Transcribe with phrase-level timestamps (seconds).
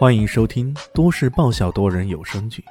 [0.00, 2.64] 欢迎收听都市爆笑多人有声剧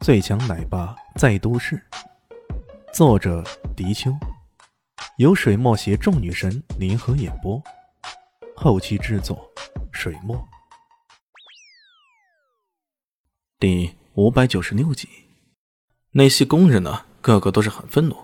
[0.04, 1.76] 《最强奶爸在都市》，
[2.92, 3.44] 作者：
[3.76, 4.10] 迪秋，
[5.18, 7.62] 由水墨携众女神联合演播，
[8.56, 9.48] 后期制作：
[9.92, 10.44] 水墨。
[13.60, 15.08] 第五百九十六集，
[16.10, 18.16] 那些工人呢，个个都是很愤怒，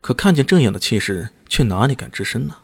[0.00, 2.54] 可看见这样的气势，却哪里敢吱声呢？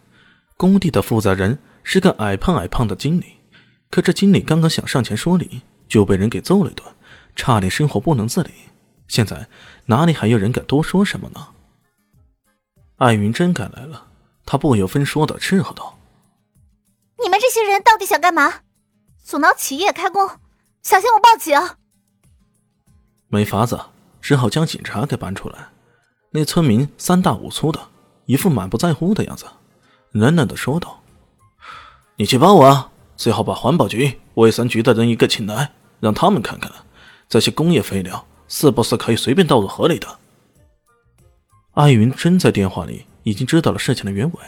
[0.57, 3.36] 工地的负责人是个矮胖矮胖的经理。
[3.91, 6.85] 可这经理刚刚想上前说理，就被人给揍了一顿，
[7.35, 8.51] 差点生活不能自理。
[9.09, 9.49] 现在
[9.87, 11.49] 哪里还有人敢多说什么呢？
[12.97, 14.09] 艾云真赶来了，
[14.45, 15.99] 他不由分说的斥喝道
[17.23, 18.63] ：“你们这些人到底想干嘛？
[19.23, 20.29] 阻挠企业开工，
[20.83, 21.77] 小心我报警！”
[23.29, 23.81] 没法子，
[24.21, 25.69] 只好将警察给搬出来。
[26.31, 27.89] 那村民三大五粗的，
[28.25, 29.47] 一副满不在乎的样子，
[30.11, 31.03] 冷冷的说道
[32.17, 36.71] ：“你去帮我啊！”最好把环保局、卫生局的人一个请来，让他们看看
[37.29, 40.19] 这些工业废料是不是可以随便倒入河里的。
[41.73, 44.39] 艾云真在电话里已经知道了事情的原委，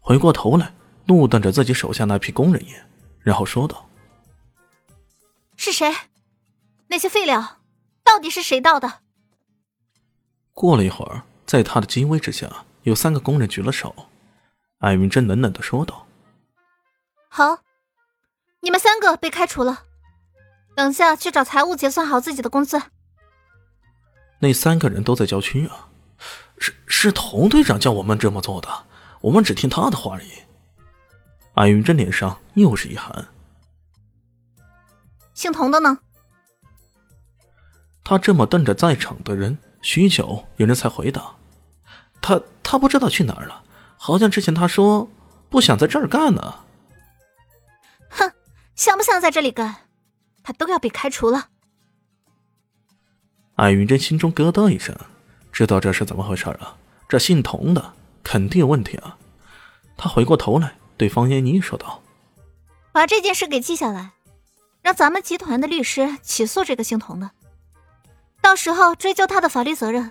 [0.00, 0.72] 回过头来
[1.06, 2.84] 怒瞪着自己手下那批工人一眼，
[3.20, 3.88] 然后说道
[5.56, 5.92] ：“是谁？
[6.88, 7.58] 那些废料
[8.04, 9.00] 到底是谁倒的？”
[10.52, 13.94] 过了一会儿，在他的激威之下，有三个工人举了手。
[14.78, 16.06] 艾云真冷冷的说道
[17.30, 17.58] ：“好。”
[18.62, 19.82] 你们三个被开除了，
[20.76, 22.80] 等下去找财务结算好自己的工资。
[24.38, 25.88] 那三个人都在郊区啊，
[26.58, 28.68] 是是童队长叫我们这么做的，
[29.20, 30.30] 我们只听他的话而已。
[31.54, 33.26] 安云真脸上又是一寒。
[35.34, 35.98] 姓童的呢？
[38.04, 41.34] 他这么瞪着在场的人，许久有人才回答
[42.22, 43.64] ：“他他不知道去哪儿了，
[43.96, 45.10] 好像之前他说
[45.50, 46.60] 不想在这儿干呢。”
[48.74, 49.88] 想不想在这里干，
[50.42, 51.48] 他都要被开除了。
[53.56, 54.96] 艾云珍心中咯噔一声，
[55.52, 56.76] 知道这是怎么回事了。
[57.08, 57.92] 这姓童的
[58.24, 59.16] 肯定有问题啊！
[59.96, 62.02] 他回过头来对方艳妮说道
[62.90, 64.12] ：“把这件事给记下来，
[64.80, 67.30] 让咱们集团的律师起诉这个姓童的，
[68.40, 70.10] 到时候追究他的法律责任。”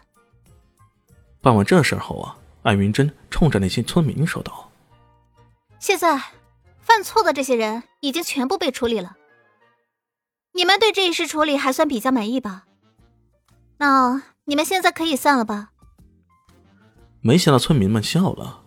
[1.41, 4.71] 办完这事后啊，艾云珍冲着那些村民说道
[5.79, 6.21] ：“现在。”
[6.91, 9.15] 犯错的这些人已经全部被处理了。
[10.51, 12.65] 你们对这一事处理还算比较满意吧？
[13.77, 15.69] 那你们现在可以散了吧？
[17.21, 18.63] 没想到村民们笑了。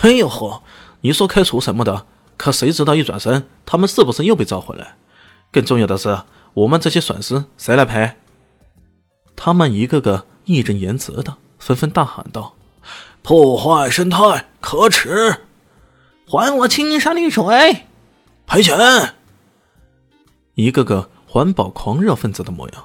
[0.00, 0.64] 哎呦呵，
[1.02, 4.96] 你说开除什么的，可谁知道一转身，他们是不是又被召回来？
[5.52, 8.16] 更重要的是，我们这些损失谁来赔？
[9.36, 12.56] 他们一个个义正言辞的，纷纷大喊道
[13.22, 15.42] ：“破坏生态，可耻！”
[16.30, 17.86] 还我青山绿水，
[18.46, 18.78] 赔钱！
[20.54, 22.84] 一个个环保狂热分子的模样，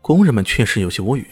[0.00, 1.30] 工人们确实有些无语。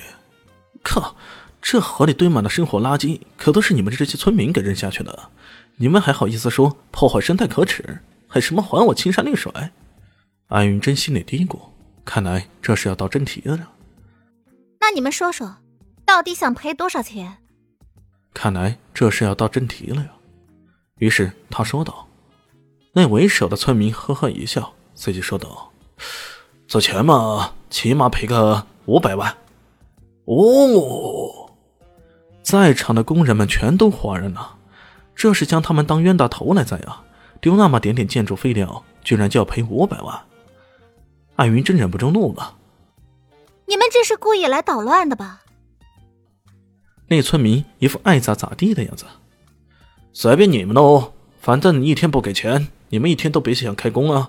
[0.85, 1.17] 靠，
[1.61, 5.31] 这河里堆满了生活垃圾，可都是你们这些村民给扔下去的，
[5.75, 7.99] 你们还好意思说破坏生态可耻？
[8.29, 9.53] 还什么还我青山绿水？
[10.47, 11.59] 安云真心里嘀咕，
[12.05, 13.73] 看来这是要到真题了。
[14.79, 15.57] 那你们说说，
[16.05, 17.39] 到底想赔多少钱？
[18.33, 20.11] 看来这是要到真题了呀。
[21.01, 22.07] 于是他说道
[22.93, 25.73] ：“那为首的村民呵呵一笑，随即说道
[26.69, 29.35] ：‘这钱嘛，起码赔个五百万。’
[30.27, 31.51] 哦，
[32.43, 34.59] 在场的工人们全都哗然了，
[35.15, 37.03] 这是将他们当冤大头来宰啊！
[37.41, 40.21] 丢那么点点建筑废料，居然就要赔五百万！
[41.37, 42.59] 艾云真忍不住怒了
[43.67, 45.41] ：‘你们这是故意来捣乱的吧？’
[47.09, 49.07] 那村民一副爱咋咋地的样子。”
[50.13, 54.29] 随便你们喽，反正你一天不给钱，你们一天都别想开工啊！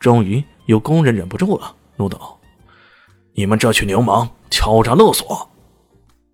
[0.00, 2.40] 终于有工人忍不住了，怒道
[3.34, 5.50] ：“你们这群流氓，敲诈勒索！”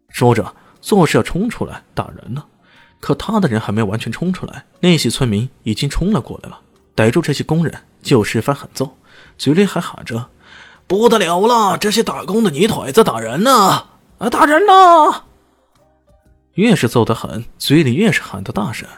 [0.09, 2.45] 说着，做事要冲出来打人呢。
[3.01, 6.61] 可他的人还没完全冲出来，那些村民已经冲了过来了，
[6.95, 8.97] 逮住这些工人就是一番狠揍，
[9.37, 10.29] 嘴里还喊着
[10.87, 13.87] ：“不得了了，这些打工的泥腿子打人呢！
[14.19, 15.25] 啊，打人呢！”
[16.59, 18.89] 越是揍得狠，嘴里越是喊得大声。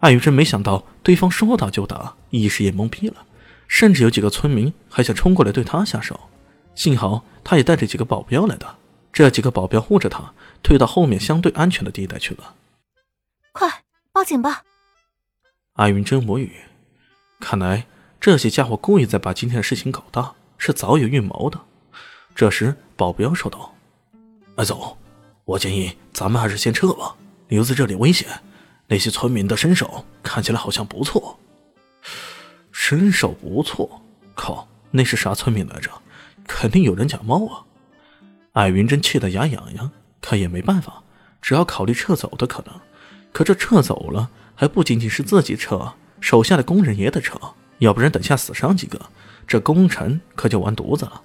[0.00, 3.24] 艾雨真没想到对方说打就打，一时也懵逼了，
[3.66, 6.28] 甚至有几个村民还想冲过来对他下手。
[6.74, 8.76] 幸好他也带着几个保镖来的，
[9.14, 12.54] 这几个保镖护着他，退到后面相对安全的地带去了。
[13.52, 13.66] 快
[14.12, 14.62] 报警吧！
[15.72, 16.52] 艾云真无语，
[17.40, 17.86] 看来
[18.20, 21.58] 这些家伙故意在把今天的事情搞大，是早有预谋的。
[22.34, 23.74] 这时，保镖说道
[24.56, 24.94] ：“艾总。”
[25.48, 27.16] 我建议咱们还是先撤吧，
[27.48, 28.28] 留在这里危险。
[28.86, 31.38] 那些村民的身手看起来好像不错，
[32.70, 34.02] 身手不错，
[34.34, 35.90] 靠那是啥村民来着？
[36.46, 37.64] 肯定有人假冒啊！
[38.52, 39.90] 艾云真气得牙痒痒，
[40.20, 41.02] 可也没办法，
[41.40, 42.80] 只要考虑撤走的可能。
[43.32, 47.38] 可这撤走了，还不仅仅是自己撤，手下的工人也得撤，
[47.78, 49.00] 要不然等下死伤几个，
[49.46, 51.22] 这工程可就完犊子了。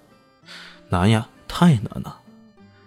[0.87, 2.21] 难呀，太难了！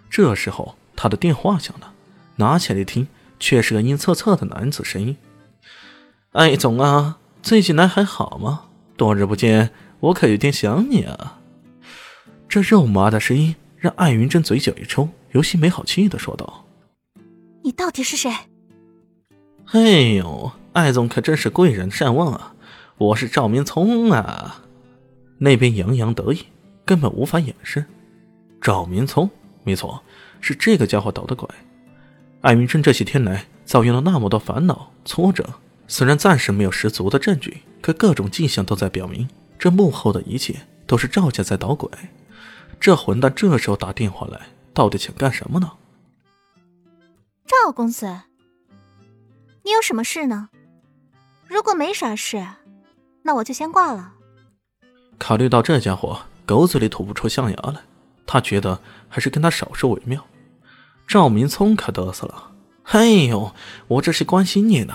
[0.09, 1.93] 这时候他的电话响了，
[2.35, 3.07] 拿起来一听，
[3.39, 5.15] 却是个阴恻恻的男子声音
[6.33, 8.63] ：“艾总啊，最近来还好吗？
[8.97, 11.39] 多日不见，我可有点想你啊。”
[12.49, 16.65] 这肉麻的声音让艾云珍嘴角一抽，有些没好气的说道
[17.63, 18.33] ：“你到底是谁？”
[19.73, 19.81] 哎
[20.15, 22.55] 呦，艾总可真是贵人善忘啊！
[22.97, 24.63] 我是赵明聪啊！
[25.37, 26.45] 那边洋洋得意，
[26.83, 27.85] 根本无法掩饰。
[28.59, 29.29] 赵明聪，
[29.63, 30.01] 没错，
[30.41, 31.47] 是这个家伙捣的鬼。
[32.41, 35.45] 艾云珍这些天来遭遇了那么多烦恼挫折，
[35.87, 40.55] 虽然暂时没有十足的证据，可各种迹象都在表明，这幕后的一切
[40.85, 41.89] 都是赵家在捣鬼。
[42.79, 44.39] 这混蛋这时候打电话来，
[44.73, 45.71] 到底想干什么呢？
[47.45, 48.05] 赵公子。
[49.63, 50.49] 你有什么事呢？
[51.47, 52.45] 如果没啥事，
[53.23, 54.13] 那我就先挂了。
[55.17, 57.81] 考虑到这家伙狗嘴里吐不出象牙来，
[58.27, 58.79] 他觉得
[59.09, 60.23] 还是跟他少说为妙。
[61.07, 62.51] 赵明聪可嘚瑟了
[62.91, 63.55] ：“哎呦，
[63.87, 64.93] 我这是关心你呢。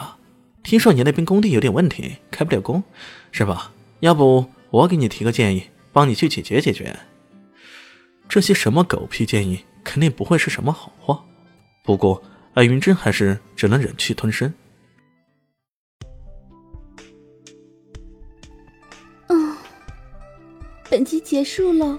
[0.62, 2.84] 听说你那边工地有点问题，开不了工，
[3.32, 3.72] 是吧？
[4.00, 6.96] 要不我给你提个建议，帮你去解决解决。
[8.28, 11.24] 这些什么狗屁建议，肯定不会是什么好话。
[11.82, 12.22] 不过
[12.54, 14.52] 艾云珍还是只能忍气吞声。”
[19.28, 19.56] 嗯
[20.90, 21.98] 本集结束喽，